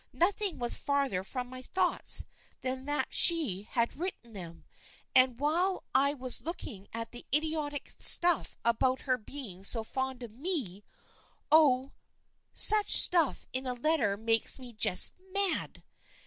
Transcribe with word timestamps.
Nothing 0.13 0.57
was 0.57 0.79
farther 0.79 1.23
from 1.23 1.47
my 1.47 1.61
thoughts 1.61 2.25
than 2.61 2.85
that 2.85 3.13
she 3.13 3.61
had 3.69 3.95
written 3.97 4.33
them, 4.33 4.65
and 5.15 5.37
while 5.39 5.83
I 5.93 6.15
was 6.15 6.41
looking 6.41 6.87
at 6.91 7.11
the 7.11 7.23
idiotic 7.31 7.93
stuff 7.99 8.55
about 8.65 9.01
her 9.01 9.19
being 9.19 9.63
so 9.63 9.83
fond 9.83 10.23
of 10.23 10.31
me— 10.31 10.83
oh, 11.51 11.91
such 12.55 12.91
stuff 12.97 13.45
in 13.53 13.67
a 13.67 13.75
letter 13.75 14.17
makes 14.17 14.57
me 14.57 14.73
just 14.73 15.13
mad. 15.33 15.83